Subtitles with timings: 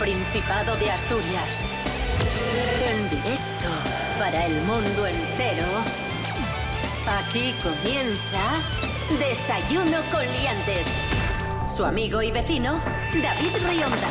[0.00, 1.62] Principado de Asturias.
[2.90, 3.68] En directo
[4.18, 5.66] para el mundo entero.
[7.06, 8.62] Aquí comienza
[9.18, 10.86] Desayuno con Liantes.
[11.68, 12.80] Su amigo y vecino,
[13.22, 14.08] David Rionda.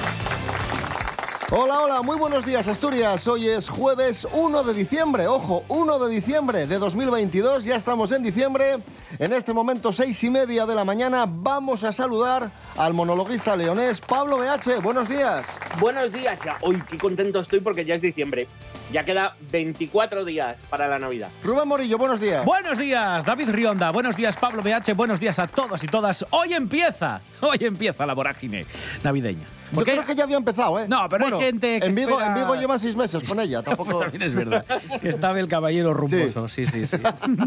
[1.51, 3.27] Hola, hola, muy buenos días Asturias.
[3.27, 8.21] Hoy es jueves 1 de diciembre, ojo, 1 de diciembre de 2022, ya estamos en
[8.21, 8.77] diciembre.
[9.17, 13.99] En este momento, seis y media de la mañana, vamos a saludar al monologuista leonés
[13.99, 14.81] Pablo BH.
[14.81, 15.59] Buenos días.
[15.79, 16.57] Buenos días, ya.
[16.61, 18.47] Hoy qué contento estoy porque ya es diciembre.
[18.91, 21.29] Ya queda 24 días para la Navidad.
[21.43, 22.43] Rubén Morillo, buenos días.
[22.45, 23.91] Buenos días, David Rionda.
[23.91, 24.93] Buenos días, Pablo BH.
[24.95, 26.25] Buenos días a todos y todas.
[26.31, 28.65] Hoy empieza, hoy empieza la vorágine
[29.03, 29.58] navideña.
[29.71, 30.87] Yo creo que ya había empezado, ¿eh?
[30.87, 33.39] No, pero hay Bueno, gente que en Vigo, espera- en Vigo llevan seis meses con
[33.39, 33.99] ella, tampoco...
[33.99, 34.65] También es verdad.
[35.01, 36.47] Que estaba el caballero rumboso.
[36.47, 36.97] Sí, sí, sí.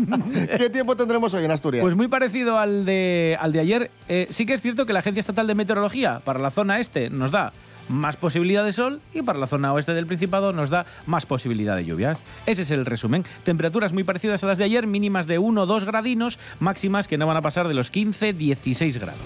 [0.58, 1.82] ¿Qué tiempo tendremos hoy en Asturias?
[1.82, 3.90] Pues muy parecido al de, al de ayer.
[4.08, 7.10] Eh, sí que es cierto que la Agencia Estatal de Meteorología para la zona este
[7.10, 7.52] nos da
[7.88, 11.76] más posibilidad de sol y para la zona oeste del Principado nos da más posibilidad
[11.76, 12.20] de lluvias.
[12.46, 13.24] Ese es el resumen.
[13.44, 17.18] Temperaturas muy parecidas a las de ayer, mínimas de 1 o 2 gradinos, máximas que
[17.18, 19.20] no van a pasar de los 15-16 grados.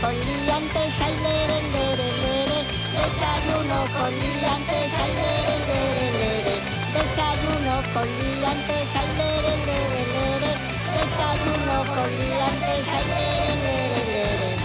[0.00, 2.58] Con liantes, ay, lere, lere, lere.
[2.94, 6.54] Desayuno con liantes, ay, lere, lere, lere.
[6.94, 10.52] Desayuno con liantes, ay, lere, lere, lere.
[10.96, 14.56] Desayuno con liantes, ay, lere, lere, lere.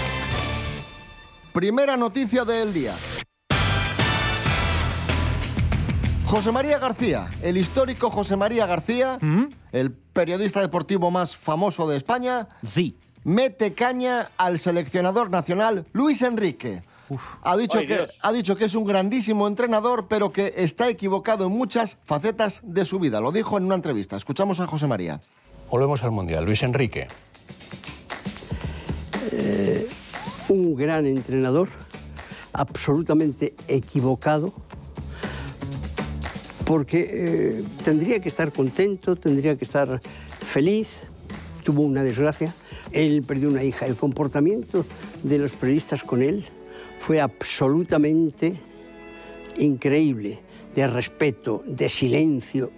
[1.52, 2.96] Primera noticia del día.
[6.28, 9.46] José María García, el histórico José María García, ¿Mm?
[9.72, 12.96] el periodista deportivo más famoso de España, Sí.
[13.24, 16.82] Mete caña al seleccionador nacional Luis Enrique.
[17.42, 18.12] Ha dicho, Ay, que, Dios.
[18.22, 22.86] ha dicho que es un grandísimo entrenador, pero que está equivocado en muchas facetas de
[22.86, 23.20] su vida.
[23.20, 24.16] Lo dijo en una entrevista.
[24.16, 25.20] Escuchamos a José María.
[25.72, 26.46] Volvemos al Mundial.
[26.46, 27.08] Luis Enrique.
[30.50, 31.70] un gran entrenador,
[32.54, 34.52] absolutamente equivocado,
[36.66, 40.00] porque eh, tendría que estar contento, tendría que estar
[40.46, 41.02] feliz,
[41.64, 42.54] tuvo una desgracia,
[42.92, 44.86] él perdió una hija, el comportamiento
[45.24, 46.46] de los periodistas con él
[47.00, 48.60] fue absolutamente
[49.58, 50.40] increíble,
[50.76, 52.72] de respeto, de silencio.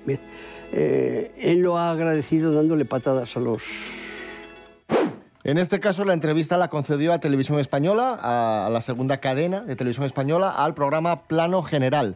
[0.74, 3.64] Eh, él lo ha agradecido dándole patadas a los
[5.44, 9.76] En este caso, la entrevista la concedió a Televisión Española, a la segunda cadena de
[9.76, 12.16] Televisión Española, al programa Plano General.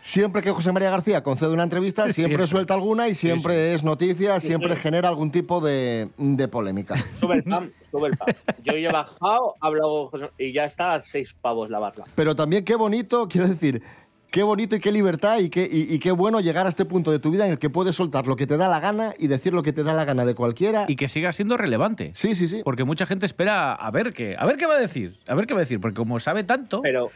[0.00, 2.46] Siempre que José María García concede una entrevista, siempre, Siempre.
[2.46, 6.96] suelta alguna y siempre es noticia, siempre genera algún tipo de, de polémica.
[7.20, 8.34] Sube el pan, sube el pan.
[8.62, 12.04] Yo ya he bajado, he hablado y ya está a seis pavos la barra.
[12.14, 13.82] Pero también qué bonito, quiero decir,
[14.30, 17.10] qué bonito y qué libertad y qué, y, y qué bueno llegar a este punto
[17.10, 19.26] de tu vida en el que puedes soltar lo que te da la gana y
[19.26, 20.84] decir lo que te da la gana de cualquiera.
[20.88, 22.12] Y que siga siendo relevante.
[22.14, 22.62] Sí, sí, sí.
[22.64, 25.46] Porque mucha gente espera a ver qué, a ver qué va a decir, a ver
[25.46, 27.10] qué va a decir, porque como sabe tanto Pero,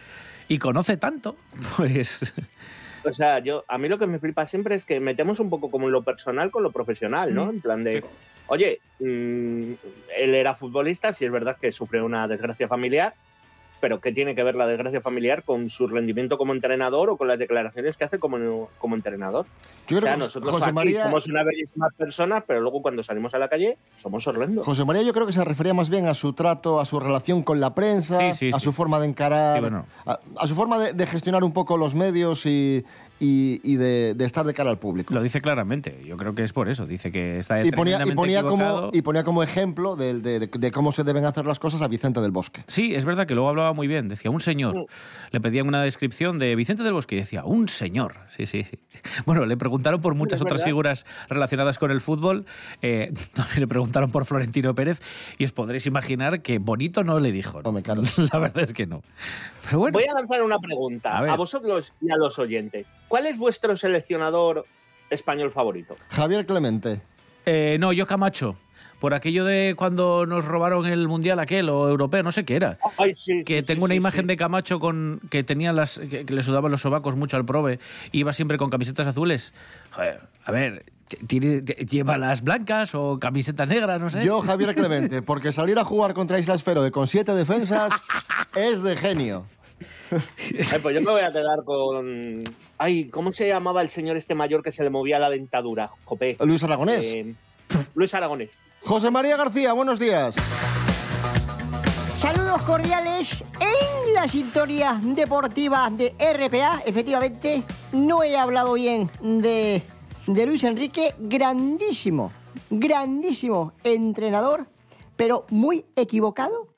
[0.49, 1.37] y conoce tanto,
[1.77, 2.35] pues.
[3.05, 5.71] O sea, yo a mí lo que me flipa siempre es que metemos un poco
[5.71, 7.51] como en lo personal con lo profesional, ¿no?
[7.51, 8.03] En plan de,
[8.47, 9.73] oye, mm,
[10.17, 13.15] él era futbolista, si es verdad que sufrió una desgracia familiar,
[13.85, 17.29] pero ¿qué tiene que ver la desgracia familiar con su rendimiento como entrenador o con
[17.29, 19.45] las declaraciones que hace como, como entrenador?
[19.87, 22.81] Yo O sea, creo que nosotros José aquí María, somos una bellísima persona, pero luego
[22.81, 24.65] cuando salimos a la calle somos horrendos.
[24.65, 27.43] José María yo creo que se refería más bien a su trato, a su relación
[27.43, 28.65] con la prensa, Sí, sí, a sí.
[28.65, 29.85] su forma de encarar, Sí, bueno.
[30.07, 32.87] a, a su forma de, de gestionar un poco los medios y,
[33.21, 35.15] y- y de, de estar de cara al público.
[35.15, 36.01] lo dice claramente.
[36.05, 36.87] Yo creo que es por eso.
[36.87, 40.47] Dice que está Y ponía, y, ponía como, y ponía como ejemplo de, de- de-
[40.47, 42.65] de cómo se deben hacer las cosas a Vicente del Bosque.
[42.67, 44.09] Sí, es verdad que luego hablaba muy bien.
[44.09, 44.87] Decía, un señor.
[45.31, 48.15] Le pedían una descripción de Vicente del Bosque y decía, un señor.
[48.37, 48.79] Sí, sí, sí.
[49.27, 50.65] Bueno, le preguntaron por muchas otras verdad.
[50.67, 52.45] figuras relacionadas con el fútbol.
[52.83, 55.01] Eh, también le preguntaron por Florentino Pérez
[55.39, 57.63] y os podréis imaginar que bonito no le dijo.
[57.63, 57.69] ¿no?
[57.69, 58.03] Hombre, claro.
[58.33, 59.03] La verdad es que no.
[59.65, 62.87] Pero bueno, Voy a lanzar una pregunta A vosotros y a los oyentes.
[63.09, 64.65] ¿Cuál es vuestro seleccionador
[65.11, 65.97] español favorito?
[66.11, 67.01] Javier Clemente.
[67.47, 68.57] eh, no, yo Camacho.
[69.01, 72.79] Por aquello de cuando nos robaron el mundial aquel o europeo, no sé qué era.
[72.97, 74.27] Ay, sí, que sí, tengo sí, una sí, imagen sí.
[74.29, 77.81] de Camacho con que tenía las que, que le sudaban los sobacos mucho al prove
[78.13, 79.53] iba siempre con camisetas azules
[79.91, 80.87] Joder, a ver
[81.27, 85.85] tiene- lleva las blancas o camiseta negra no sé Yo, Javier Clemente, porque salir a
[85.85, 87.93] jugar contra Islas Feroe con siete defensas
[88.57, 89.45] es de genio.
[90.11, 92.45] Ay, pues yo me voy a quedar con.
[92.79, 95.91] Ay, ¿cómo se llamaba el señor este mayor que se le movía la dentadura?
[96.41, 97.05] Luis Aragonés.
[97.07, 97.35] Eh,
[97.95, 98.59] Luis Aragonés.
[98.83, 100.37] José María García, buenos días.
[102.19, 106.83] Saludos cordiales en la sintonía deportiva de RPA.
[106.87, 109.83] Efectivamente, no he hablado bien de,
[110.27, 111.15] de Luis Enrique.
[111.19, 112.33] Grandísimo,
[112.71, 114.67] grandísimo entrenador,
[115.17, 116.69] pero muy equivocado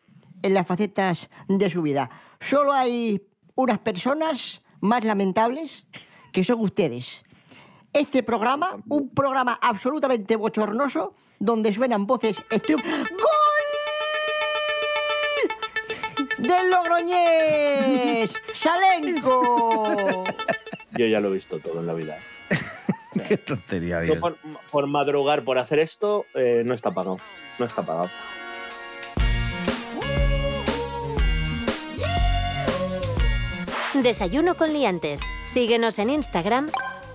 [0.43, 2.11] en las facetas de su vida.
[2.41, 3.23] Solo hay
[3.55, 5.87] unas personas más lamentables
[6.33, 7.25] que son ustedes.
[7.93, 12.43] Este programa, un programa absolutamente bochornoso, donde suenan voces.
[12.50, 12.77] ¡Gol!
[16.38, 18.35] ¡Del Logroñés!
[18.53, 20.25] ¡Salenco!
[20.99, 22.17] Yo ya lo he visto todo en la vida.
[23.29, 24.19] Qué tontería, Yo Dios.
[24.19, 24.37] por,
[24.71, 27.19] por madrugar, por hacer esto, eh, no está pagado.
[27.59, 28.11] No está pagado.
[34.02, 35.20] Desayuno con liantes.
[35.46, 36.70] Síguenos en Instagram,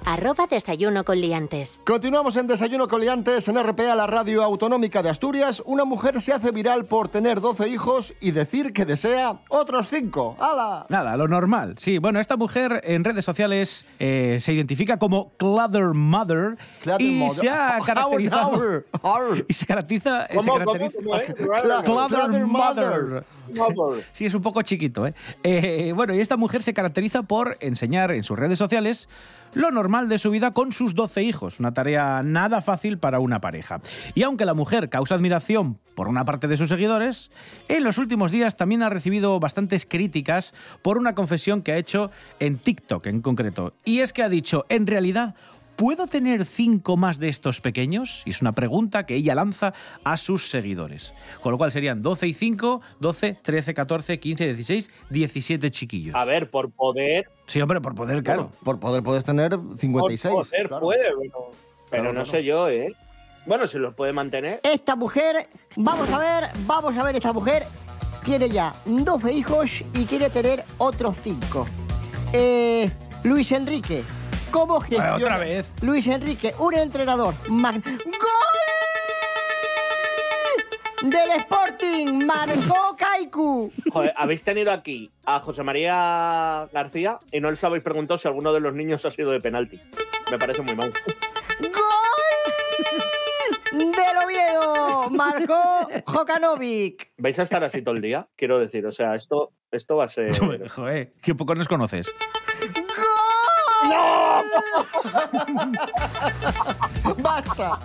[0.06, 1.80] arroba desayuno con liantes.
[1.86, 5.62] Continuamos en Desayuno Coliantes en RPA, la radio autonómica de Asturias.
[5.66, 10.38] Una mujer se hace viral por tener 12 hijos y decir que desea otros 5.
[10.40, 10.86] ¡Hala!
[10.90, 11.76] Nada, lo normal.
[11.78, 17.12] Sí, bueno, esta mujer en redes sociales eh, se identifica como Cluther Mother Cluther y
[17.16, 17.36] Mother.
[17.36, 18.84] se ha caracterizado
[19.48, 22.46] y se caracteriza, se ¿Cómo, cómo, caracteriza cómo, eh?
[22.46, 23.26] Mother.
[23.54, 24.06] Mother.
[24.14, 25.14] Sí, es un poco chiquito, ¿eh?
[25.44, 29.10] Eh, Bueno, y esta mujer se caracteriza por enseñar en sus redes sociales
[29.54, 33.42] lo normal de su vida con sus 12 hijos, una tarea nada fácil para una
[33.42, 33.82] pareja.
[34.16, 37.32] Y aunque la mujer causa admiración por una parte de sus seguidores,
[37.68, 42.12] en los últimos días también ha recibido bastantes críticas por una confesión que ha hecho
[42.40, 43.74] en TikTok en concreto.
[43.84, 45.36] Y es que ha dicho, en realidad,
[45.76, 48.22] ¿Puedo tener cinco más de estos pequeños?
[48.26, 49.74] Y es una pregunta que ella lanza
[50.04, 51.14] a sus seguidores.
[51.42, 56.16] Con lo cual serían 12 y 5, 12, 13, 14, 15, 16, 17 chiquillos.
[56.16, 57.30] A ver, por poder.
[57.48, 58.44] Sí, hombre, por poder, claro.
[58.44, 60.34] Bueno, por poder puedes tener Por 56.
[60.36, 60.82] poder claro.
[60.86, 61.52] puede, pero, pero
[61.90, 62.26] Claro, no claro.
[62.26, 62.94] sé yo, ¿eh?
[63.48, 64.60] Bueno, si los puede mantener.
[64.64, 67.66] Esta mujer, vamos a ver, vamos a ver, esta mujer
[68.24, 71.66] tiene ya 12 hijos y quiere tener otros 5.
[72.34, 72.92] Eh,
[73.24, 74.04] Luis Enrique,
[74.52, 75.16] ¿cómo gestiona?
[75.16, 75.72] otra vez.
[75.82, 77.34] Luis Enrique, un entrenador.
[77.48, 78.52] mag- ¡Gol!
[81.10, 83.72] Del Sporting, marcó Kaiku.
[83.92, 88.54] Joder, habéis tenido aquí a José María García y no les habéis preguntado si alguno
[88.54, 89.80] de los niños ha sido de penalti.
[90.30, 90.94] Me parece muy mal.
[91.60, 93.80] ¡Gol!
[93.80, 97.14] Del Oviedo, marcó Jokanovic.
[97.18, 98.28] ¿Vais a estar así todo el día?
[98.36, 100.32] Quiero decir, o sea, esto, esto va a ser.
[100.70, 102.14] Joder, qué poco nos conoces.
[107.22, 107.80] ¡Basta!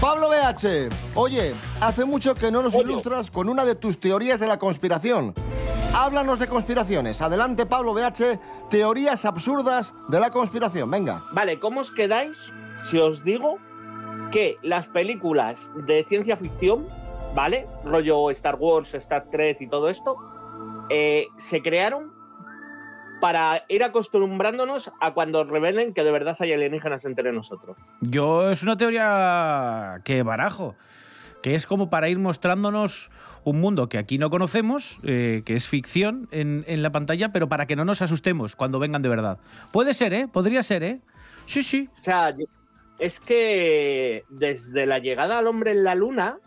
[0.00, 2.84] Pablo BH, oye, hace mucho que no nos Oye.
[2.84, 5.32] ilustras con una de tus teorías de la conspiración.
[5.94, 7.22] Háblanos de conspiraciones.
[7.22, 8.38] Adelante, Pablo BH,
[8.68, 10.90] teorías absurdas de la conspiración.
[10.90, 11.22] Venga.
[11.32, 12.36] Vale, ¿cómo os quedáis
[12.82, 13.58] si os digo
[14.32, 16.88] que las películas de ciencia ficción,
[17.34, 17.68] ¿vale?
[17.84, 20.16] Rollo Star Wars, Star Trek y todo esto,
[20.88, 22.12] eh, se crearon
[23.22, 27.76] para ir acostumbrándonos a cuando revelen que de verdad hay alienígenas entre nosotros.
[28.00, 30.74] Yo es una teoría que barajo,
[31.40, 33.12] que es como para ir mostrándonos
[33.44, 37.48] un mundo que aquí no conocemos, eh, que es ficción en, en la pantalla, pero
[37.48, 39.38] para que no nos asustemos cuando vengan de verdad.
[39.70, 40.26] Puede ser, ¿eh?
[40.26, 40.98] Podría ser, ¿eh?
[41.46, 41.88] Sí, sí.
[42.00, 42.34] O sea,
[42.98, 46.38] es que desde la llegada al hombre en la luna,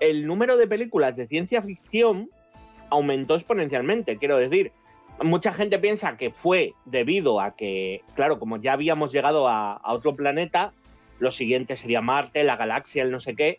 [0.00, 2.30] el número de películas de ciencia ficción
[2.88, 4.16] aumentó exponencialmente.
[4.16, 4.72] Quiero decir,
[5.22, 10.14] mucha gente piensa que fue debido a que, claro, como ya habíamos llegado a, otro
[10.14, 10.72] planeta,
[11.18, 13.58] lo siguiente sería Marte, la galaxia, el no sé qué,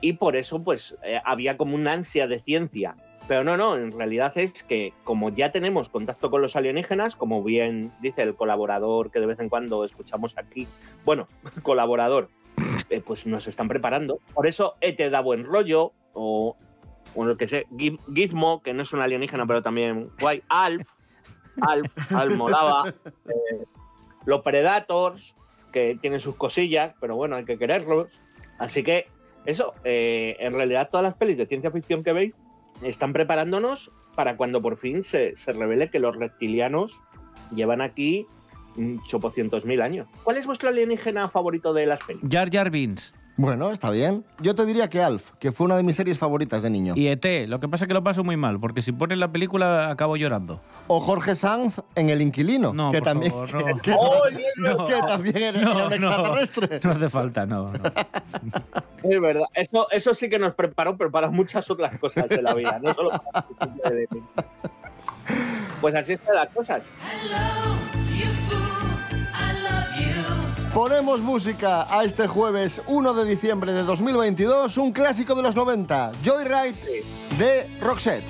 [0.00, 2.94] y por eso pues eh, había como una ansia de ciencia.
[3.26, 7.42] Pero no, no, en realidad es que como ya tenemos contacto con los alienígenas, como
[7.42, 10.66] bien dice el colaborador que de vez en cuando escuchamos aquí,
[11.04, 11.28] bueno,
[11.62, 12.30] colaborador,
[12.88, 14.20] eh, pues nos están preparando.
[14.34, 16.56] Por eso ET da buen rollo, o,
[17.14, 20.88] o lo que sé, Giz- Gizmo, que no es un alienígena, pero también guay, Alf,
[21.60, 23.64] Alf, molaba, eh,
[24.26, 25.34] los Predators,
[25.72, 28.08] que tienen sus cosillas, pero bueno, hay que quererlos.
[28.58, 29.06] Así que
[29.44, 32.34] eso, eh, en realidad todas las pelis de ciencia ficción que veis
[32.82, 37.00] están preparándonos para cuando por fin se, revele que los reptilianos
[37.54, 38.26] llevan aquí
[38.76, 40.08] mm, chopocientos mil años.
[40.24, 42.22] ¿Cuál es vuestro alienígena favorito de las pelis?
[42.28, 42.70] Jar Jar.
[43.40, 44.24] Bueno, está bien.
[44.40, 46.94] Yo te diría que Alf, que fue una de mis series favoritas de niño.
[46.96, 49.30] Y ET, lo que pasa es que lo paso muy mal, porque si pones la
[49.30, 50.60] película acabo llorando.
[50.88, 53.80] O Jorge Sanz en El Inquilino, No, que por también, favor, no.
[53.80, 53.92] que,
[54.56, 54.84] No.
[54.84, 56.80] que también era, era un extraterrestre.
[56.84, 57.72] No hace falta, no.
[57.72, 57.80] no.
[59.04, 62.52] Es verdad, eso, eso sí que nos preparó, pero para muchas otras cosas de la
[62.54, 63.46] vida, no solo para.
[65.80, 66.90] Pues así están las cosas.
[70.78, 76.12] Ponemos música a este jueves 1 de diciembre de 2022, un clásico de los 90,
[76.24, 77.02] Joyride
[77.36, 78.22] de Roxette.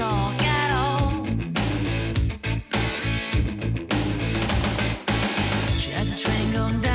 [0.00, 0.37] I
[6.58, 6.87] pero no.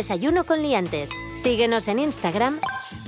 [0.00, 1.10] Desayuno con liantes.
[1.34, 2.58] Síguenos en Instagram,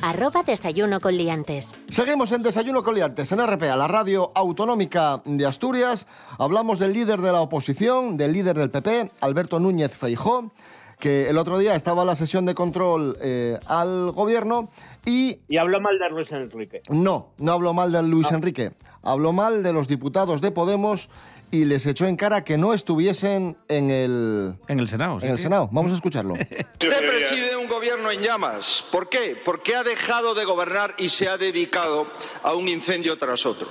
[0.03, 1.75] arroba desayuno con liantes.
[1.89, 6.07] Seguimos en Desayuno Coliantes, en RPA, la radio autonómica de Asturias.
[6.37, 10.53] Hablamos del líder de la oposición, del líder del PP, Alberto Núñez Feijó,
[11.01, 14.69] que el otro día estaba en la sesión de control eh, al gobierno
[15.07, 16.83] y Y habló mal de Luis Enrique.
[16.91, 21.09] no, no habló mal de Luis Enrique, habló mal de los diputados de Podemos
[21.53, 25.21] y les echó en cara que no estuviesen en el, En el Senado.
[25.21, 25.39] sí, en el.
[25.39, 25.69] Senado.
[25.71, 26.35] Vamos a escucharlo.
[26.73, 28.85] Usted preside un gobierno en llamas.
[28.91, 29.41] ¿Por qué?
[29.45, 32.07] Porque ha dejado de gobernar y se ha dedicado
[32.43, 33.69] a un incendio tras otro.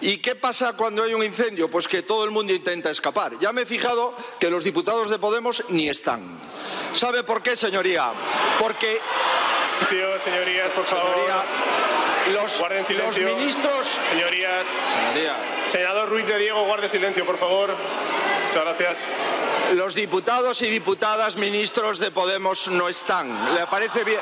[0.00, 1.70] ¿Y qué pasa cuando hay un incendio?
[1.70, 3.38] Pues que todo el mundo intenta escapar.
[3.38, 6.40] Ya me he fijado que los diputados de Podemos ni están.
[6.92, 8.12] ¿Sabe por qué, señoría?
[8.58, 8.98] Porque
[10.24, 11.14] señorías, por favor.
[11.14, 11.42] señoría,
[12.32, 13.36] los, Guarden los silencio.
[13.36, 13.86] ministros...
[14.10, 14.66] Señorías.
[15.12, 15.36] Señoría,
[15.66, 17.70] Senador Ruiz de Diego, guarde silencio, por favor.
[18.48, 19.08] Muchas gracias.
[19.74, 23.54] los diputados y diputadas ministros de Podemos no están.
[23.54, 24.20] ¿Le parece bien?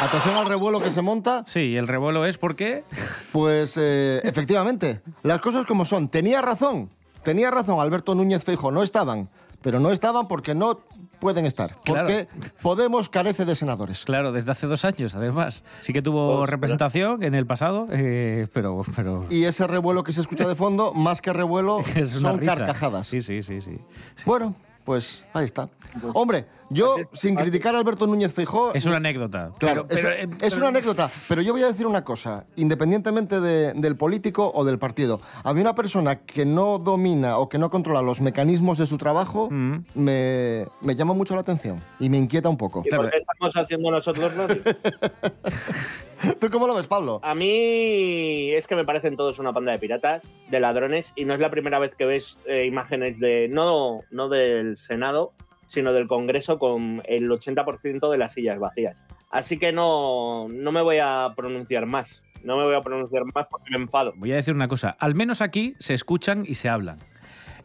[0.00, 1.44] Atención al revuelo que se monta.
[1.46, 2.84] Sí, el revuelo es porque
[3.30, 6.08] Pues eh, efectivamente, las cosas como son.
[6.08, 6.90] Tenía razón,
[7.22, 9.28] tenía razón Alberto Núñez Feijo, no estaban,
[9.62, 10.80] pero no estaban porque no
[11.22, 12.08] pueden estar, Claro.
[12.08, 12.26] porque
[12.60, 14.04] Podemos carece de senadores.
[14.04, 15.62] Claro, desde hace dos años, además.
[15.80, 20.20] Sí que tuvo representación en el pasado, eh, pero, pero Y ese revuelo que se
[20.20, 22.56] escucha de fondo, más que revuelo, son risa.
[22.56, 23.06] carcajadas.
[23.06, 23.78] Sí, sí, sí, sí.
[24.26, 25.68] Bueno, pues ahí está.
[26.12, 28.72] Hombre, yo, sin criticar a Alberto Núñez Feijó...
[28.74, 29.52] Es una anécdota.
[29.58, 32.44] Claro, Pero- pero, es, eh, es una anécdota, pero yo voy a decir una cosa,
[32.56, 35.20] independientemente de- del político o del partido.
[35.44, 38.98] A mí una persona que no domina o que no controla los mecanismos de su
[38.98, 39.84] trabajo Mm.
[39.94, 42.82] me, me llama mucho la atención y me inquieta un poco.
[42.84, 44.62] ¿Y por qué estamos haciendo nosotros radio?
[46.40, 47.18] ¿Tú cómo lo ves, Pablo?
[47.24, 51.34] A mí es que me parecen todos una panda de piratas, de ladrones, y no
[51.34, 55.32] es la primera vez que ves eh, imágenes de, no, no del Senado,
[55.72, 59.04] sino del Congreso con el 80% de las sillas vacías.
[59.30, 62.22] Así que no, no me voy a pronunciar más.
[62.44, 64.12] No me voy a pronunciar más porque me enfado.
[64.16, 64.90] Voy a decir una cosa.
[64.98, 66.98] Al menos aquí se escuchan y se hablan.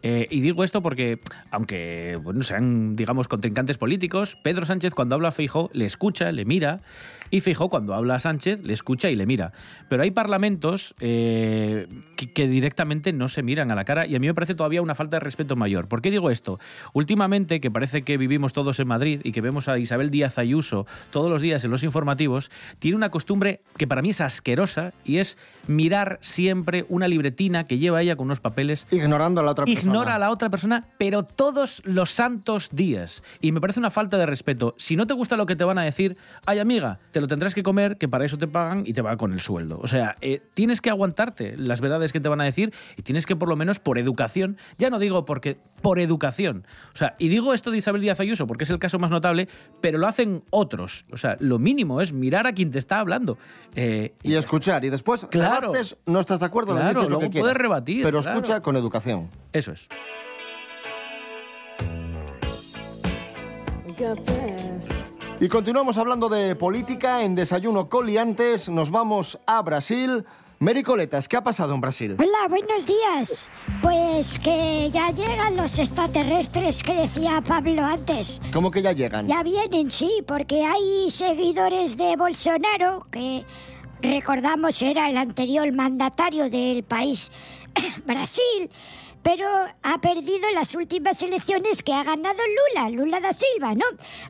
[0.04, 1.20] Eh, y digo esto porque,
[1.51, 6.82] aunque sean, digamos, contrincantes políticos, Pedro Sánchez cuando habla a Feijó le escucha, le mira,
[7.30, 9.51] y Feijó cuando habla a Sánchez le escucha y le mira.
[9.89, 14.20] Pero hay parlamentos eh, que, que directamente no se miran a la cara y a
[14.20, 15.88] mí me parece todavía una falta de respeto mayor.
[15.88, 16.60] ¿Por qué digo esto?
[16.94, 20.86] Últimamente, que parece que vivimos todos en Madrid y que vemos a Isabel Díaz Ayuso
[21.12, 25.18] todos los días en los informativos, tiene una costumbre que para mí es asquerosa y
[25.18, 25.38] es
[25.68, 29.87] mirar siempre una libretina que lleva ella con unos papeles Ignorando la otra persona.
[29.88, 33.24] Ignora a la otra persona, pero todos los santos días.
[33.41, 34.75] Y me parece una falta de respeto.
[34.77, 37.56] Si no te gusta lo que te van a decir, ay amiga, te lo tendrás
[37.56, 39.79] que comer, que para eso te pagan y te va con el sueldo.
[39.82, 43.25] O sea, eh, tienes que aguantarte las verdades que te van a decir y tienes
[43.25, 46.65] que por lo menos por educación, ya no digo porque, por educación.
[46.94, 49.48] O sea, y digo esto de Isabel Díaz Ayuso porque es el caso más notable,
[49.82, 51.06] pero lo hacen otros.
[51.12, 53.38] O sea, lo mínimo es mirar a quien te está hablando.
[53.75, 55.72] Eh, Y escuchar, y después Claro.
[55.74, 57.44] rebates, no estás de acuerdo, Claro, dices lo luego que quieras.
[57.44, 58.39] puedes rebatir, Pero claro.
[58.39, 59.29] escucha con educación.
[59.53, 59.76] eso es.
[65.39, 68.69] Y continuamos hablando de política en Desayuno Coliantes.
[68.69, 70.25] Nos vamos a Brasil.
[70.60, 72.15] Mary Coletas, ¿qué ha pasado en Brasil?
[72.17, 73.51] Hola, buenos días.
[73.81, 78.41] Pues que ya llegan los extraterrestres que decía Pablo antes.
[78.51, 79.27] ¿Cómo que ya llegan?
[79.27, 83.46] Ya vienen, sí, porque hay seguidores de Bolsonaro, que
[84.01, 87.31] recordamos era el anterior mandatario del país
[88.05, 88.69] Brasil,
[89.24, 89.48] pero
[89.84, 92.40] ha perdido las últimas elecciones que ha ganado
[92.74, 93.86] Lula, Lula da Silva, ¿no?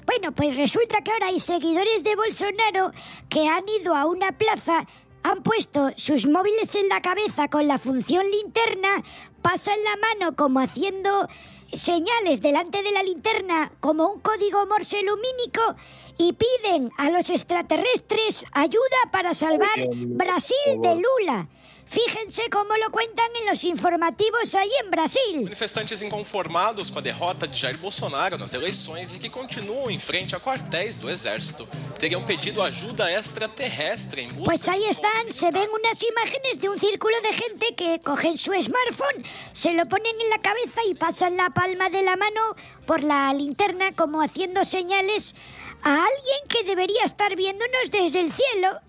[0.06, 2.92] Bueno, pues resulta que ahora hay seguidores de Bolsonaro
[3.30, 4.88] que han ido a una plaza
[5.24, 9.04] han puesto sus móviles en la cabeza con la función linterna,
[9.42, 11.28] pasan la mano como haciendo
[11.74, 15.76] señales delante de la linterna como un código morse lumínico
[16.18, 21.50] y piden a los extraterrestres ayuda para salvar Brasil de Lula.
[21.90, 25.44] Fíjense cómo lo cuentan en los informativos ahí en Brasil.
[25.44, 30.36] Manifestantes inconformados com a derrota de Jair Bolsonaro nas eleições e que continuam em frente
[30.36, 31.68] a quartéis do Exército
[31.98, 36.78] teriam pedido ajuda extraterrestre em busca Pues ahí están, se ven unas imágenes de un
[36.78, 41.38] círculo de gente que cogen su smartphone, se lo ponen en la cabeza y pasan
[41.38, 45.36] la palma de la mano por la linterna como haciendo señales
[45.84, 48.82] a alguien que debería estar viéndonos desde el cielo.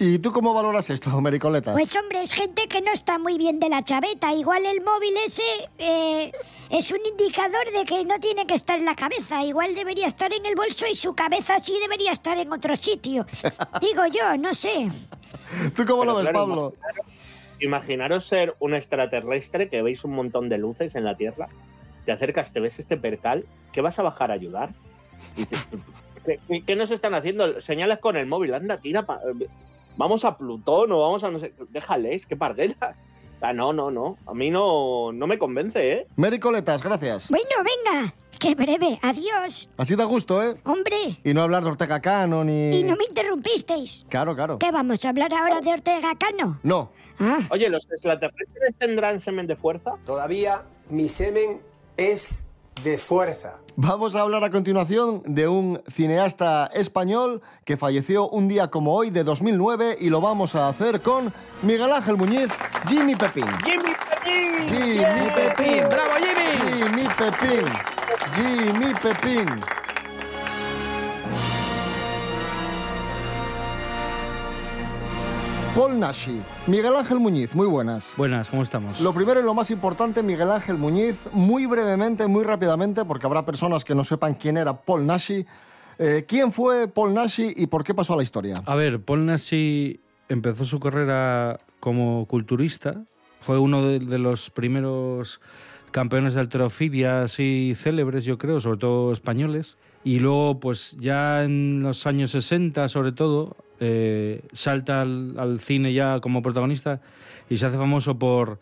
[0.00, 1.72] ¿Y tú cómo valoras esto, Mericoleta?
[1.72, 4.32] Pues hombre, es gente que no está muy bien de la chaveta.
[4.32, 5.42] Igual el móvil ese
[5.78, 6.30] eh,
[6.70, 9.42] es un indicador de que no tiene que estar en la cabeza.
[9.44, 13.26] Igual debería estar en el bolso y su cabeza sí debería estar en otro sitio.
[13.80, 14.88] Digo yo, no sé.
[15.74, 16.74] ¿Tú cómo lo ves, claro, Pablo?
[17.60, 21.48] Imaginaros ser un extraterrestre que veis un montón de luces en la Tierra,
[22.04, 24.70] te acercas, te ves este percal, ¿qué vas a bajar a ayudar?
[25.36, 25.66] Y dices,
[26.24, 27.60] ¿qué, qué- qué nos están haciendo?
[27.60, 29.20] Señales con el móvil, anda, tira, pa-
[29.98, 32.94] vamos a Plutón o vamos a no sé, déjales, qué pardela.
[33.40, 36.06] Ah, no, no, no, a mí no, no me convence, ¿eh?
[36.16, 37.28] Mericoletas, gracias.
[37.28, 38.98] Bueno, venga, qué breve.
[39.00, 39.68] Adiós.
[39.76, 40.56] Así da gusto, ¿eh?
[40.64, 42.80] Hombre, Y no hablar de Ortega Cano ni...
[42.80, 44.06] y no me interrumpisteis.
[44.08, 44.58] Claro, claro.
[44.58, 46.58] ¿Qué vamos a hablar ahora de Ortega Cano?
[46.64, 46.90] No.
[47.20, 49.92] Ah, Oye, ¿los extraterrestres tendrán semen de fuerza?
[50.04, 51.60] Todavía mi semen
[51.96, 52.47] es
[52.82, 53.60] de fuerza.
[53.76, 59.10] Vamos a hablar a continuación de un cineasta español que falleció un día como hoy
[59.10, 61.32] de 2009 y lo vamos a hacer con
[61.62, 62.48] Miguel Ángel Muñiz,
[62.88, 63.46] Jimmy Pepín.
[63.64, 64.68] ¡Jimmy Pepín!
[64.68, 65.88] Jimmy Pepín.
[65.88, 66.82] ¡Bravo, Jimmy!
[66.82, 67.66] Jimmy Pepín.
[68.34, 69.87] Jimmy Pepín.
[75.78, 76.40] Paul Nashi.
[76.66, 78.14] Miguel Ángel Muñiz, muy buenas.
[78.16, 79.00] Buenas, ¿cómo estamos?
[79.00, 83.46] Lo primero y lo más importante, Miguel Ángel Muñiz, muy brevemente, muy rápidamente, porque habrá
[83.46, 85.46] personas que no sepan quién era Paul Nashi.
[86.00, 88.60] Eh, ¿Quién fue Paul Nashi y por qué pasó a la historia?
[88.66, 93.04] A ver, Paul Nashi empezó su carrera como culturista.
[93.40, 95.40] Fue uno de, de los primeros
[95.92, 99.76] campeones de alterofilia así célebres, yo creo, sobre todo españoles.
[100.02, 105.92] Y luego, pues ya en los años 60, sobre todo, eh, salta al, al cine
[105.92, 107.00] ya como protagonista
[107.50, 108.58] y se hace famoso por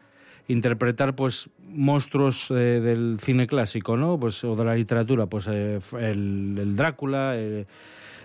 [0.48, 4.18] interpretar pues monstruos eh, del cine clásico, ¿no?
[4.18, 7.34] Pues o de la literatura, pues eh, el, el Drácula,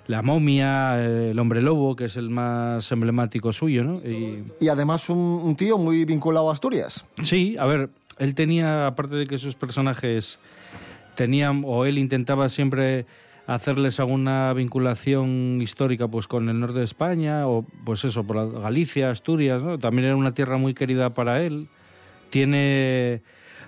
[0.07, 3.95] la momia, el hombre lobo, que es el más emblemático suyo, ¿no?
[3.97, 7.05] Y, Y además un, un tío muy vinculado a Asturias.
[7.21, 10.37] Sí, a ver, él tenía, aparte de que sus personajes
[11.15, 13.05] tenían, o él intentaba siempre
[13.47, 19.09] hacerles alguna vinculación histórica pues con el norte de España, o pues eso, por Galicia,
[19.09, 19.63] Asturias.
[19.79, 21.67] También era una tierra muy querida para él.
[22.29, 23.21] Tiene...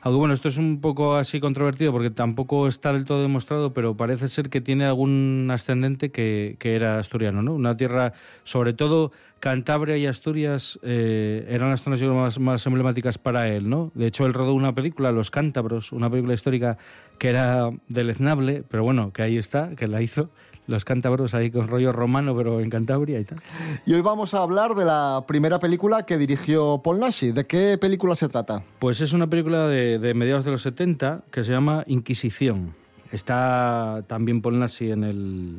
[0.03, 3.95] Aunque bueno, esto es un poco así controvertido porque tampoco está del todo demostrado, pero
[3.95, 7.53] parece ser que tiene algún ascendente que, que era asturiano, ¿no?
[7.53, 8.11] Una tierra,
[8.43, 9.13] sobre todo
[9.43, 13.91] Cantabria y Asturias eh, eran las zonas más, más emblemáticas para él, ¿no?
[13.93, 16.77] De hecho, él rodó una película, Los Cántabros, una película histórica
[17.17, 20.29] que era deleznable, pero bueno, que ahí está, que la hizo.
[20.65, 23.37] Los Cántabros ahí con rollo romano, pero en Cantabria y tal.
[23.85, 27.33] Y hoy vamos a hablar de la primera película que dirigió Paul Nashi.
[27.33, 28.63] ¿De qué película se trata?
[28.79, 32.73] Pues es una película de, de mediados de los 70 que se llama Inquisición.
[33.11, 35.57] Está también Paul Nashi en el,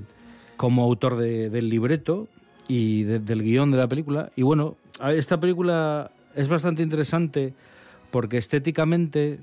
[0.57, 2.29] como autor de- del libreto
[2.69, 4.31] y de- del guion de la película.
[4.37, 4.77] Y bueno,
[5.11, 7.55] esta película es bastante interesante
[8.11, 9.39] porque estéticamente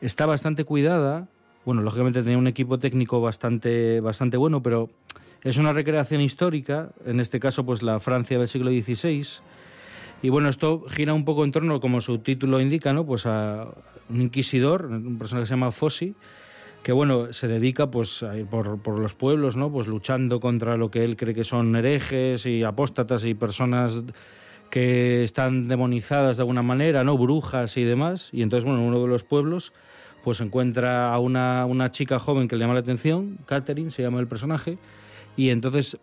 [0.00, 1.28] está bastante cuidada.
[1.64, 4.90] Bueno, lógicamente tenía un equipo técnico bastante, bastante bueno, pero
[5.44, 9.40] es una recreación histórica, en este caso pues la Francia del siglo XVI.
[10.22, 13.04] Y bueno, esto gira un poco en torno, como su título indica, ¿no?
[13.04, 13.66] Pues a
[14.08, 16.14] un inquisidor, un personaje que se llama Fossi,
[16.82, 19.70] que bueno, se dedica pues por, por los pueblos, ¿no?
[19.70, 24.02] Pues luchando contra lo que él cree que son herejes y apóstatas y personas
[24.70, 27.18] que están demonizadas de alguna manera, ¿no?
[27.18, 28.30] Brujas y demás.
[28.32, 29.72] Y entonces, bueno, en uno de los pueblos
[30.22, 34.20] pues encuentra a una, una chica joven que le llama la atención, Catherine se llama
[34.20, 34.78] el personaje,
[35.36, 35.98] y entonces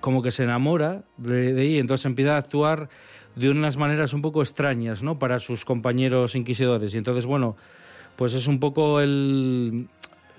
[0.00, 2.88] como que se enamora de, de ella entonces empieza a actuar
[3.38, 5.18] de unas maneras un poco extrañas, ¿no?
[5.18, 6.94] Para sus compañeros inquisidores.
[6.94, 7.56] Y entonces, bueno,
[8.16, 9.86] pues es un poco el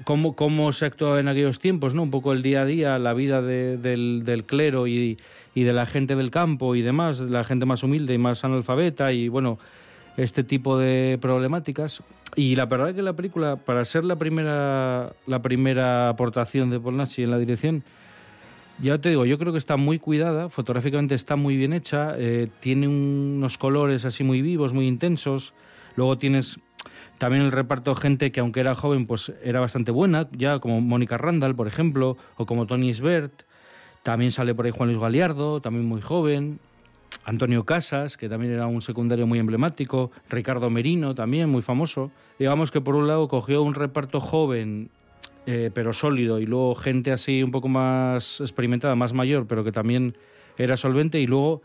[0.04, 2.04] cómo, cómo se actuaba en aquellos tiempos, ¿no?
[2.04, 5.18] Un poco el día a día, la vida de- del, clero y,
[5.56, 9.28] de la gente del campo y demás, la gente más humilde y más analfabeta y
[9.28, 9.60] bueno,
[10.16, 12.02] este tipo de problemáticas.
[12.36, 16.80] Y la verdad es que la película, para ser la primera, la primera aportación de
[16.80, 17.84] Polnacci en la dirección,
[18.82, 22.48] ya te digo, yo creo que está muy cuidada, fotográficamente está muy bien hecha, eh,
[22.60, 25.54] tiene unos colores así muy vivos, muy intensos.
[25.96, 26.60] Luego tienes
[27.18, 30.80] también el reparto de gente que aunque era joven, pues era bastante buena, ya como
[30.80, 33.44] Mónica Randall, por ejemplo, o como Tony Sbert.
[34.04, 36.60] También sale por ahí Juan Luis Galiardo, también muy joven.
[37.26, 42.12] Antonio Casas, que también era un secundario muy emblemático, Ricardo Merino también, muy famoso.
[42.38, 44.89] Digamos que por un lado cogió un reparto joven,
[45.45, 49.71] eh, pero sólido, y luego gente así un poco más experimentada, más mayor, pero que
[49.71, 50.15] también
[50.58, 51.62] era solvente, y luego,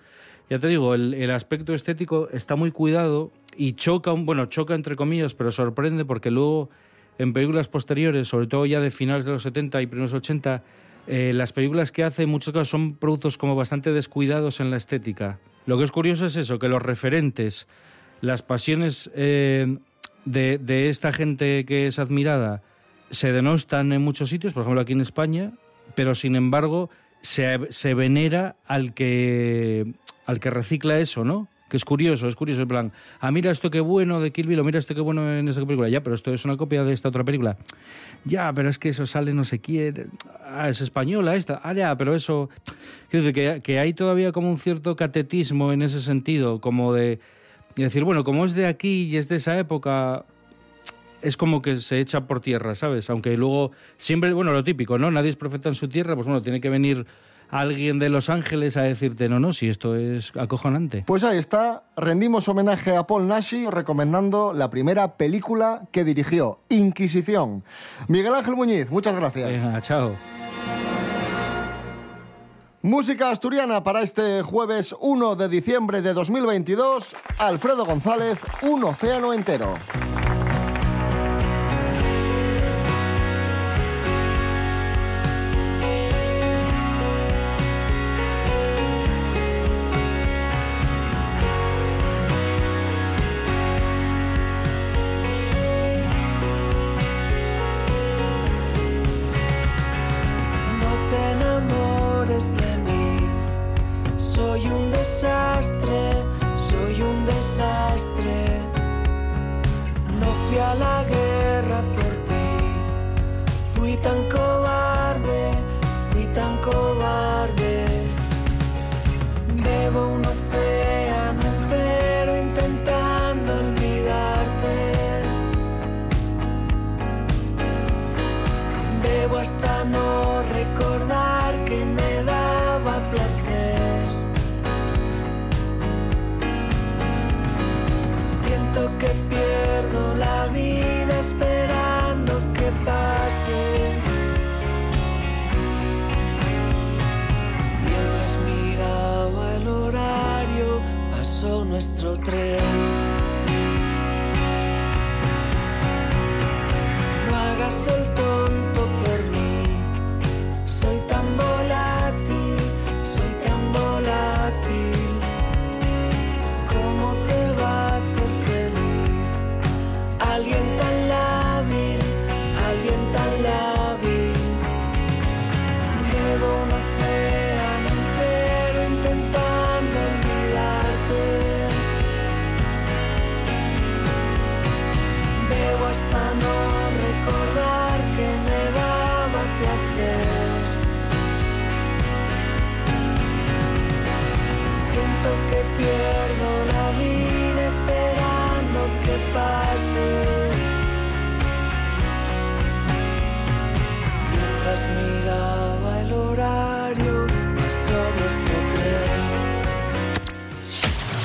[0.48, 4.96] ya te digo, el, el aspecto estético está muy cuidado y choca, bueno, choca entre
[4.96, 6.68] comillas, pero sorprende porque luego
[7.18, 10.62] en películas posteriores, sobre todo ya de finales de los 70 y primeros 80,
[11.06, 14.76] eh, las películas que hace en muchos casos son productos como bastante descuidados en la
[14.76, 15.38] estética.
[15.66, 17.66] Lo que es curioso es eso, que los referentes,
[18.20, 19.78] las pasiones eh,
[20.24, 22.62] de, de esta gente que es admirada
[23.14, 25.52] se denostan en muchos sitios, por ejemplo aquí en España,
[25.94, 29.94] pero sin embargo se, se venera al que,
[30.26, 31.48] al que recicla eso, ¿no?
[31.68, 34.62] Que es curioso, es curioso, en plan, ah, mira esto qué bueno de Kill Bill,
[34.62, 37.08] mira esto qué bueno en esa película, ya, pero esto es una copia de esta
[37.08, 37.56] otra película.
[38.24, 40.10] Ya, pero es que eso sale no sé quién,
[40.44, 42.50] ah, es española esta, ah, ya, pero eso...
[43.08, 47.20] Quiero decir, que, que hay todavía como un cierto catetismo en ese sentido, como de,
[47.76, 50.24] de decir, bueno, como es de aquí y es de esa época,
[51.24, 53.10] es como que se echa por tierra, ¿sabes?
[53.10, 55.10] Aunque luego siempre, bueno, lo típico, ¿no?
[55.10, 57.06] Nadie es profeta en su tierra, pues bueno, tiene que venir
[57.50, 61.04] alguien de Los Ángeles a decirte, no, no, si esto es acojonante.
[61.06, 67.64] Pues ahí está, rendimos homenaje a Paul Nashi recomendando la primera película que dirigió, Inquisición.
[68.08, 69.64] Miguel Ángel Muñiz, muchas gracias.
[69.64, 70.16] Venga, chao.
[72.82, 77.16] Música asturiana para este jueves 1 de diciembre de 2022.
[77.38, 79.74] Alfredo González, Un Océano Entero.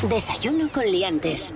[0.10, 1.54] Desayuno con liantes.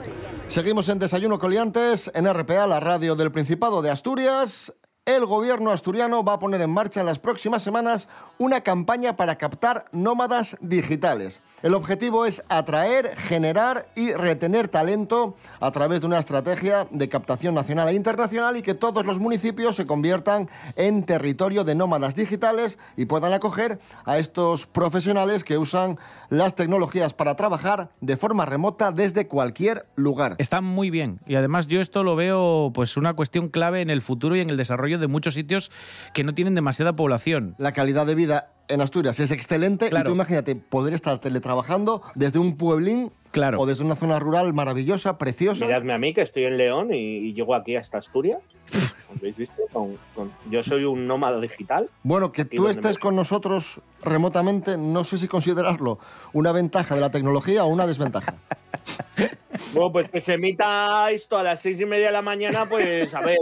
[0.47, 4.73] Seguimos en Desayuno Coliantes, en RPA, la radio del Principado de Asturias.
[5.05, 9.37] El gobierno asturiano va a poner en marcha en las próximas semanas una campaña para
[9.37, 11.41] captar nómadas digitales.
[11.63, 17.55] El objetivo es atraer, generar y retener talento a través de una estrategia de captación
[17.55, 22.77] nacional e internacional y que todos los municipios se conviertan en territorio de nómadas digitales
[22.97, 25.97] y puedan acoger a estos profesionales que usan
[26.27, 30.35] las tecnologías para trabajar de forma remota desde cualquier lugar.
[30.39, 31.21] Está muy bien.
[31.25, 34.49] Y además yo esto lo veo pues una cuestión clave en el futuro y en
[34.49, 35.71] el desarrollo de muchos sitios
[36.13, 37.55] que no tienen demasiada población.
[37.57, 40.09] La calidad de vida en Asturias es excelente Claro.
[40.09, 43.59] y tú imagínate poder estar teletrabajando desde un pueblín Claro.
[43.59, 45.65] o desde una zona rural maravillosa, preciosa.
[45.65, 48.39] Miradme a mí, que estoy en León y, y llego aquí hasta Asturias.
[49.17, 49.55] ¿Habéis visto?
[49.71, 51.89] Con- con- yo soy un nómada digital.
[52.03, 55.99] Bueno, que tú estés me- con nosotros remotamente, no sé si considerarlo
[56.33, 58.35] una ventaja de la tecnología o una desventaja.
[59.73, 63.11] Bueno, pues que se emita esto a las seis y media de la mañana, pues
[63.13, 63.37] a ver.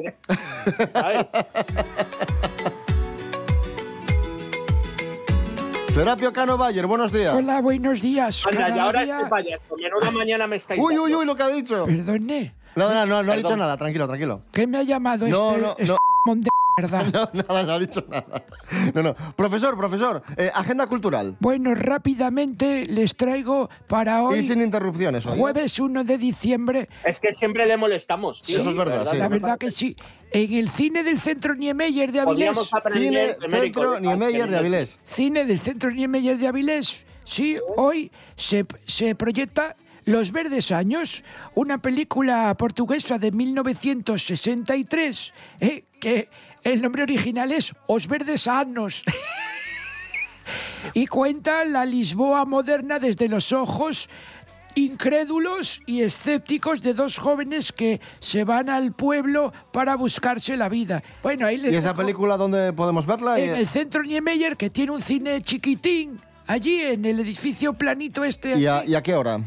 [0.94, 1.26] ¿sabes?
[5.92, 7.36] Serapio Cano Bayer, buenos días.
[7.36, 8.48] Hola, buenos días.
[8.48, 11.44] Anda, y ahora día- este payaso, menuda mañana me estáis Uy, uy, uy, lo que
[11.44, 11.84] ha dicho.
[11.84, 12.56] Perdone.
[12.76, 14.44] No, no, no, no ha dicho nada, tranquilo, tranquilo.
[14.54, 15.98] ¿Qué me ha llamado No, este, no, este no.
[16.26, 17.06] De verdad?
[17.14, 18.46] No, nada, no ha dicho nada.
[18.94, 19.16] No, no.
[19.36, 21.36] Profesor, profesor, eh, agenda cultural.
[21.40, 25.26] Bueno, rápidamente les traigo para hoy, Y sin interrupciones.
[25.26, 26.90] jueves 1 de diciembre.
[27.04, 28.42] Es que siempre le molestamos.
[28.42, 28.60] tío.
[28.60, 29.18] Eso es verdad, sí.
[29.18, 29.96] La verdad que sí.
[30.32, 32.58] En el cine del Centro Niemeyer de Avilés.
[32.94, 34.98] Cine Centro de Niemeyer de Avilés.
[35.04, 37.06] Cine del Centro Niemeyer de Avilés.
[37.26, 46.30] Sí, hoy se, se proyecta Los Verdes Años, una película portuguesa de 1963, eh, que
[46.64, 49.04] el nombre original es Os Verdes Anos.
[50.94, 54.10] y cuenta la Lisboa moderna desde los ojos
[54.74, 61.04] incrédulos y escépticos de dos jóvenes que se van al pueblo para buscarse la vida.
[61.22, 63.38] Bueno, ahí les ¿Y esa dejo- película dónde podemos verla?
[63.38, 68.58] en el centro Niemeyer, que tiene un cine chiquitín, allí en el edificio planito este.
[68.58, 68.92] ¿Y a, así.
[68.92, 69.42] y a qué hora?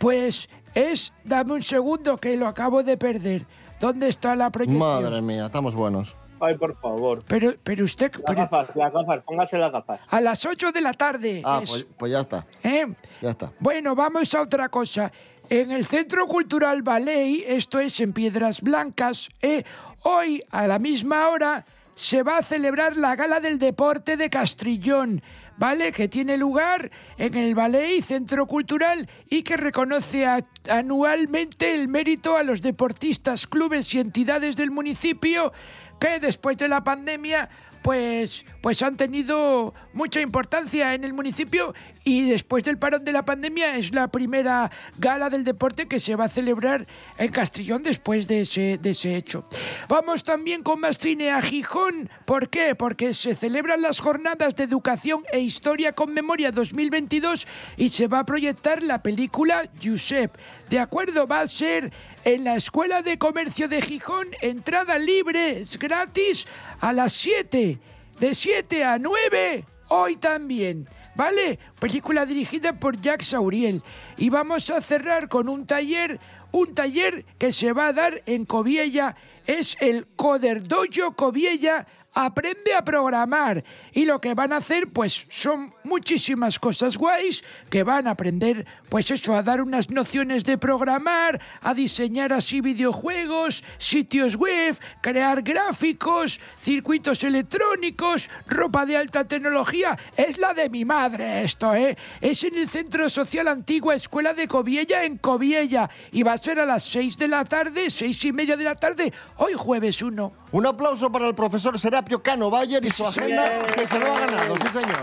[0.00, 3.44] Pues es, dame un segundo que lo acabo de perder.
[3.78, 4.78] ¿Dónde está la proyección?
[4.80, 6.16] Madre mía, estamos buenos.
[6.40, 7.22] Ay, por favor.
[7.28, 10.00] Pero, pero usted, Las pero- gafas, las gafas, póngase las gafas.
[10.08, 11.42] a las 8 de la tarde.
[11.44, 12.86] Ah, es, pues, pues ya está, ¿eh?
[13.20, 13.52] ya está.
[13.60, 15.12] Bueno, vamos a otra cosa.
[15.50, 19.64] En el Centro Cultural Ballet, esto es en Piedras Blancas, eh,
[20.04, 25.20] hoy a la misma hora se va a celebrar la Gala del Deporte de Castrillón,
[25.60, 25.92] ¿vale?
[25.92, 30.26] Que tiene lugar en el Ballet Centro Cultural y que reconoce
[30.70, 35.52] anualmente el mérito a los deportistas, clubes y entidades del municipio
[36.00, 37.50] que después de la pandemia
[37.82, 43.24] pues, pues han tenido mucha importancia en el municipio y después del parón de la
[43.24, 46.86] pandemia es la primera gala del deporte que se va a celebrar
[47.18, 49.44] en Castrillón después de ese, de ese hecho.
[49.88, 52.08] Vamos también con más cine a Gijón.
[52.24, 52.74] ¿Por qué?
[52.74, 58.20] Porque se celebran las jornadas de educación e historia con memoria 2022 y se va
[58.20, 60.36] a proyectar la película Josep.
[60.70, 61.92] De acuerdo, va a ser
[62.24, 66.46] en la Escuela de Comercio de Gijón, entrada libre, es gratis,
[66.80, 67.78] a las 7,
[68.18, 70.88] de 7 a 9, hoy también.
[71.20, 71.58] ¿Vale?
[71.78, 73.82] Película dirigida por Jacques Sauriel.
[74.16, 76.18] Y vamos a cerrar con un taller,
[76.50, 79.14] un taller que se va a dar en Coviella.
[79.46, 83.64] Es el Coderdoyo Coviella aprende a programar.
[83.92, 88.66] Y lo que van a hacer pues son muchísimas cosas guays que van a aprender
[88.88, 95.42] pues eso a dar unas nociones de programar a diseñar así videojuegos sitios web crear
[95.42, 99.98] gráficos circuitos electrónicos ropa de alta tecnología.
[100.16, 104.48] Es la de mi madre esto eh es en el centro social antigua escuela de
[104.48, 105.88] Coviella en Coviella.
[106.12, 108.74] Y va a ser a las 6 de la tarde seis y media de la
[108.74, 113.58] tarde hoy jueves 1 Un aplauso para el profesor Serapio Cano Bayer y su agenda
[113.74, 115.02] que se lo ha ganado, sí señor.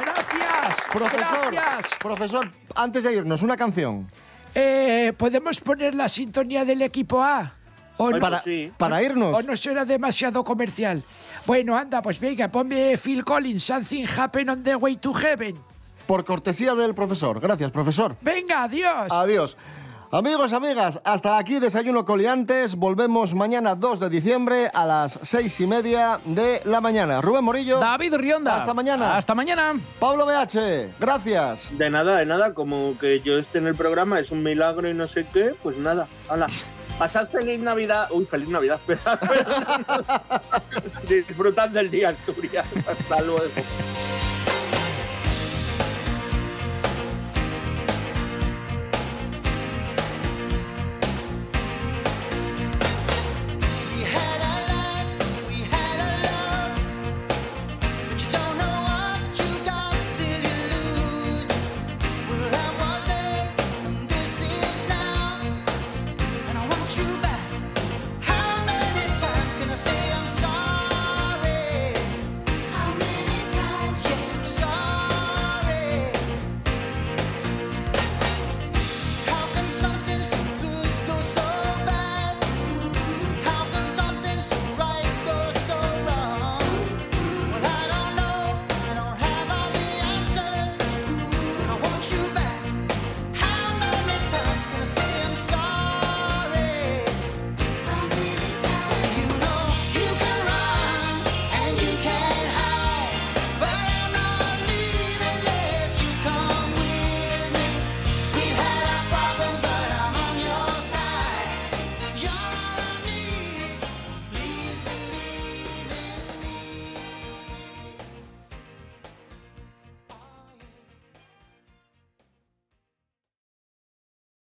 [0.00, 0.76] Gracias.
[0.92, 1.98] Profesor, Gracias.
[2.00, 4.10] profesor, antes de irnos, una canción.
[4.54, 7.52] Eh, ¿Podemos poner la sintonía del equipo A?
[7.98, 8.18] ¿O Ay, no?
[8.18, 8.72] para- sí.
[8.76, 9.32] para irnos.
[9.36, 11.04] ¿O no será demasiado comercial?
[11.46, 15.56] Bueno, anda, pues venga, ponme Phil Collins, Something Happen on the Way to Heaven.
[16.06, 17.38] Por cortesía del profesor.
[17.38, 18.16] Gracias, profesor.
[18.22, 19.06] Venga, adiós.
[19.12, 19.56] Adiós.
[20.12, 22.74] Amigos, amigas, hasta aquí Desayuno Coliantes.
[22.74, 27.20] Volvemos mañana 2 de diciembre a las seis y media de la mañana.
[27.20, 27.78] Rubén Morillo.
[27.78, 28.56] David Rionda.
[28.56, 29.16] Hasta mañana.
[29.16, 29.74] Hasta mañana.
[30.00, 31.78] Pablo BH, gracias.
[31.78, 34.94] De nada, de nada, como que yo esté en el programa es un milagro y
[34.94, 36.48] no sé qué, pues nada, hala.
[36.98, 38.08] Pasad feliz Navidad.
[38.10, 38.80] Uy, feliz Navidad.
[41.08, 42.66] Disfrutad del día, Asturias.
[42.84, 43.44] Hasta luego.